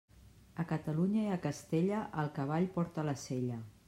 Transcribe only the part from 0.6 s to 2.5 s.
A Catalunya i a Castella, el